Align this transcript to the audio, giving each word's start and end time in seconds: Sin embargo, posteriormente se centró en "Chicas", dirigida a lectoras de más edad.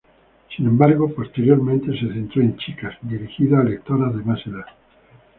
Sin 0.57 0.65
embargo, 0.65 1.13
posteriormente 1.13 1.91
se 1.91 2.11
centró 2.11 2.41
en 2.41 2.57
"Chicas", 2.57 2.97
dirigida 3.03 3.59
a 3.59 3.63
lectoras 3.63 4.15
de 4.17 4.23
más 4.23 4.39
edad. 4.47 4.65